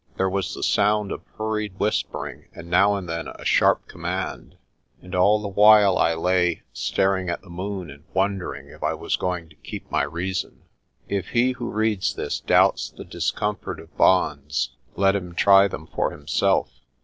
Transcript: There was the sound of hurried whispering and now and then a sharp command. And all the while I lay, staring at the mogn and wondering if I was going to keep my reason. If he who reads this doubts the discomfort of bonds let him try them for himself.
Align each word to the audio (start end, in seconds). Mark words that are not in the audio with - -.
There 0.17 0.31
was 0.31 0.55
the 0.55 0.63
sound 0.63 1.11
of 1.11 1.21
hurried 1.37 1.77
whispering 1.79 2.47
and 2.55 2.71
now 2.71 2.95
and 2.95 3.07
then 3.07 3.27
a 3.27 3.45
sharp 3.45 3.87
command. 3.87 4.55
And 4.99 5.13
all 5.13 5.39
the 5.39 5.47
while 5.47 5.99
I 5.99 6.15
lay, 6.15 6.63
staring 6.73 7.29
at 7.29 7.43
the 7.43 7.51
mogn 7.51 7.91
and 7.93 8.05
wondering 8.11 8.69
if 8.69 8.81
I 8.81 8.95
was 8.95 9.15
going 9.15 9.47
to 9.49 9.55
keep 9.57 9.91
my 9.91 10.01
reason. 10.01 10.63
If 11.07 11.27
he 11.27 11.51
who 11.51 11.69
reads 11.69 12.15
this 12.15 12.39
doubts 12.39 12.89
the 12.89 13.05
discomfort 13.05 13.79
of 13.79 13.95
bonds 13.95 14.71
let 14.95 15.15
him 15.15 15.35
try 15.35 15.67
them 15.67 15.85
for 15.85 16.09
himself. 16.09 16.71